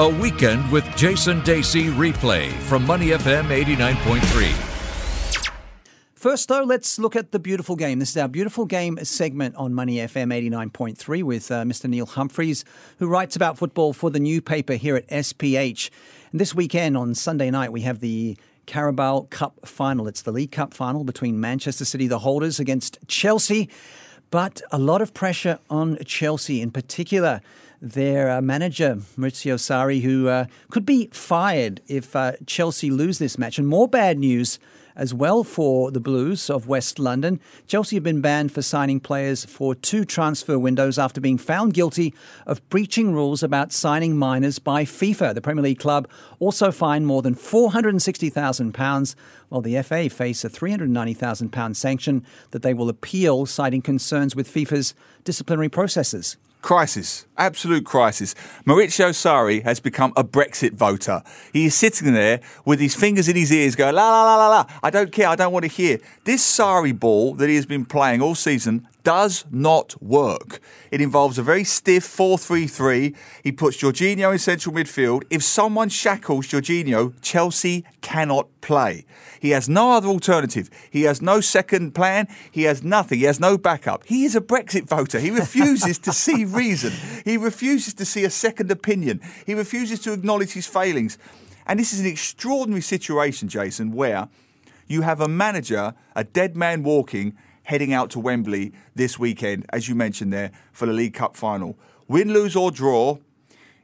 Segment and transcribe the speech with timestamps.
[0.00, 4.50] A weekend with Jason Dasey replay from Money FM 89.3.
[6.14, 7.98] First, though, let's look at the beautiful game.
[7.98, 11.86] This is our beautiful game segment on Money FM 89.3 with uh, Mr.
[11.86, 12.64] Neil Humphreys,
[12.98, 15.90] who writes about football for the new paper here at SPH.
[16.32, 20.08] And this weekend, on Sunday night, we have the Carabao Cup final.
[20.08, 23.68] It's the League Cup final between Manchester City, the holders, against Chelsea.
[24.30, 27.40] But a lot of pressure on Chelsea, in particular
[27.82, 33.38] their uh, manager, Maurizio Sarri, who uh, could be fired if uh, Chelsea lose this
[33.38, 33.58] match.
[33.58, 34.58] And more bad news
[34.96, 37.40] as well for the Blues of West London.
[37.66, 42.14] Chelsea have been banned for signing players for two transfer windows after being found guilty
[42.46, 45.34] of breaching rules about signing minors by FIFA.
[45.34, 46.08] The Premier League club
[46.38, 49.14] also fined more than £460,000,
[49.48, 54.94] while the FA face a £390,000 sanction that they will appeal, citing concerns with FIFA's
[55.24, 56.36] disciplinary processes.
[56.62, 58.34] Crisis, absolute crisis.
[58.66, 61.22] Maurizio Sarri has become a Brexit voter.
[61.52, 64.48] He is sitting there with his fingers in his ears going, la la la la
[64.48, 65.98] la, I don't care, I don't want to hear.
[66.24, 70.60] This Sarri ball that he has been playing all season does not work.
[70.90, 73.14] It involves a very stiff 4 3 3.
[73.42, 75.22] He puts Jorginho in central midfield.
[75.30, 79.04] If someone shackles Jorginho, Chelsea cannot play.
[79.40, 80.68] He has no other alternative.
[80.90, 82.28] He has no second plan.
[82.50, 83.18] He has nothing.
[83.18, 84.04] He has no backup.
[84.04, 85.18] He is a Brexit voter.
[85.18, 86.92] He refuses to see reason.
[87.24, 89.20] He refuses to see a second opinion.
[89.46, 91.18] He refuses to acknowledge his failings.
[91.66, 94.28] And this is an extraordinary situation, Jason, where
[94.86, 97.36] you have a manager, a dead man walking,
[97.70, 101.78] heading out to Wembley this weekend, as you mentioned there, for the League Cup final.
[102.08, 103.18] Win, lose, or draw,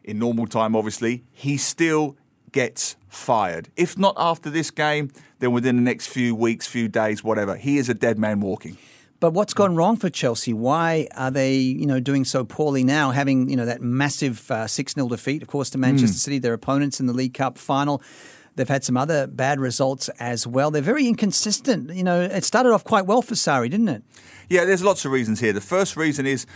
[0.02, 2.16] in normal time, obviously, he still
[2.50, 3.68] gets fired.
[3.76, 7.54] If not after this game, then within the next few weeks, few days, whatever.
[7.54, 8.76] He is a dead man walking.
[9.20, 10.52] But what's gone wrong for Chelsea?
[10.52, 13.12] Why are they, you know, doing so poorly now?
[13.12, 16.24] Having, you know, that massive uh, six 0 defeat, of course, to Manchester mm.
[16.24, 18.02] City, their opponents in the League Cup final.
[18.56, 20.70] They've had some other bad results as well.
[20.70, 21.94] They're very inconsistent.
[21.94, 24.02] You know, it started off quite well for Sarri, didn't it?
[24.48, 25.52] Yeah, there's lots of reasons here.
[25.52, 26.46] The first reason is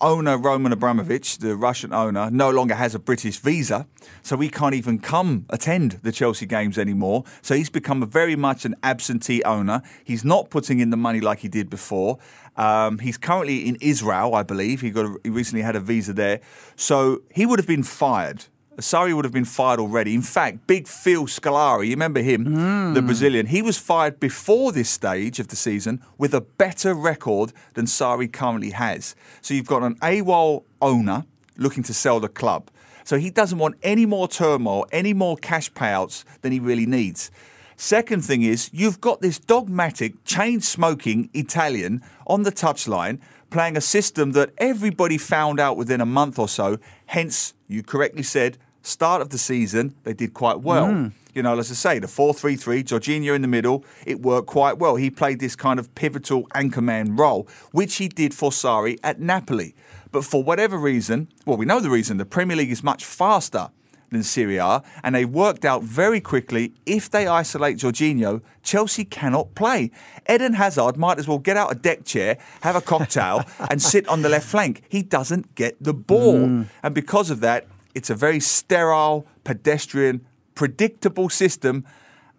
[0.00, 3.86] owner Roman Abramovich, the Russian owner, no longer has a British visa,
[4.22, 7.24] so he can't even come attend the Chelsea games anymore.
[7.42, 9.82] So he's become a very much an absentee owner.
[10.04, 12.18] He's not putting in the money like he did before.
[12.56, 14.80] Um, he's currently in Israel, I believe.
[14.80, 16.40] He got a, he recently had a visa there,
[16.76, 18.44] so he would have been fired
[18.80, 20.14] Sarri would have been fired already.
[20.14, 22.94] In fact, Big Phil Scolari, you remember him, mm.
[22.94, 27.52] the Brazilian, he was fired before this stage of the season with a better record
[27.74, 29.14] than Sarri currently has.
[29.40, 31.24] So you've got an AWOL owner
[31.56, 32.70] looking to sell the club.
[33.04, 37.30] So he doesn't want any more turmoil, any more cash payouts than he really needs.
[37.76, 43.20] Second thing is, you've got this dogmatic, chain smoking Italian on the touchline
[43.50, 46.78] playing a system that everybody found out within a month or so.
[47.06, 50.86] Hence, you correctly said, start of the season, they did quite well.
[50.86, 51.12] Mm.
[51.34, 54.48] You know, as I say, the 4 3 3, Jorginho in the middle, it worked
[54.48, 54.96] quite well.
[54.96, 59.74] He played this kind of pivotal anchorman role, which he did for Sarri at Napoli.
[60.12, 63.70] But for whatever reason, well, we know the reason, the Premier League is much faster
[64.10, 69.54] than Serie A, and they worked out very quickly if they isolate Jorginho, Chelsea cannot
[69.54, 69.90] play.
[70.28, 74.08] Eden Hazard might as well get out a deck chair, have a cocktail, and sit
[74.08, 74.82] on the left flank.
[74.88, 76.40] He doesn't get the ball.
[76.40, 76.66] Mm.
[76.82, 81.84] And because of that, it's a very sterile, pedestrian, predictable system.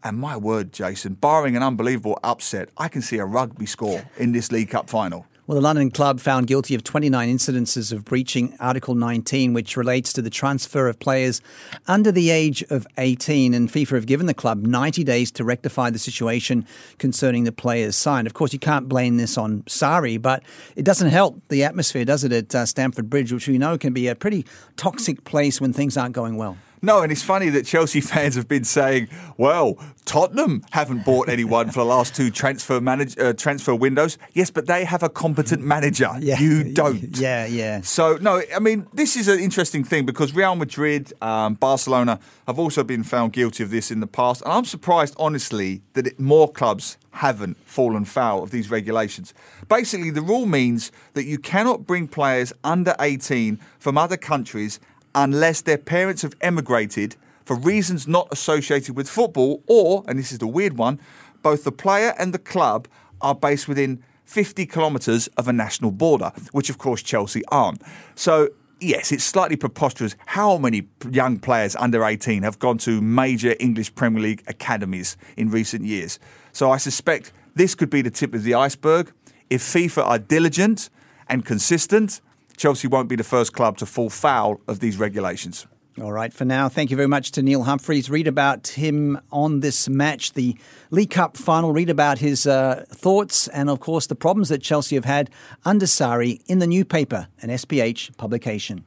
[0.03, 4.31] And my word, Jason, barring an unbelievable upset, I can see a rugby score in
[4.31, 5.27] this League Cup final.
[5.47, 10.13] Well, the London club found guilty of 29 incidences of breaching Article 19, which relates
[10.13, 11.41] to the transfer of players
[11.87, 13.55] under the age of 18.
[13.55, 16.67] And FIFA have given the club 90 days to rectify the situation
[16.99, 18.27] concerning the players signed.
[18.27, 20.43] Of course, you can't blame this on Sarri, but
[20.75, 23.93] it doesn't help the atmosphere, does it, at uh, Stamford Bridge, which we know can
[23.93, 24.45] be a pretty
[24.77, 26.55] toxic place when things aren't going well.
[26.83, 31.67] No, and it's funny that Chelsea fans have been saying, "Well, Tottenham haven't bought anyone
[31.67, 35.61] for the last two transfer manage, uh, transfer windows." Yes, but they have a competent
[35.61, 36.09] manager.
[36.21, 37.17] Yeah, you don't.
[37.21, 37.81] Yeah, yeah.
[37.81, 42.57] So no, I mean this is an interesting thing because Real Madrid, um, Barcelona have
[42.59, 46.19] also been found guilty of this in the past, and I'm surprised, honestly, that it,
[46.19, 49.33] more clubs haven't fallen foul of these regulations.
[49.67, 54.79] Basically, the rule means that you cannot bring players under 18 from other countries
[55.15, 57.15] unless their parents have emigrated
[57.45, 60.99] for reasons not associated with football, or, and this is the weird one,
[61.41, 62.87] both the player and the club
[63.19, 67.81] are based within 50 kilometres of a national border, which of course Chelsea aren't.
[68.15, 68.49] So,
[68.79, 73.93] yes, it's slightly preposterous how many young players under 18 have gone to major English
[73.95, 76.19] Premier League academies in recent years.
[76.53, 79.11] So, I suspect this could be the tip of the iceberg.
[79.49, 80.89] If FIFA are diligent
[81.27, 82.21] and consistent,
[82.61, 85.65] Chelsea won't be the first club to fall foul of these regulations.
[85.99, 88.07] All right, for now, thank you very much to Neil Humphreys.
[88.07, 90.55] Read about him on this match, the
[90.91, 91.73] League Cup final.
[91.73, 95.31] Read about his uh, thoughts and, of course, the problems that Chelsea have had
[95.65, 98.85] under Sarri in the new paper, an SPH publication.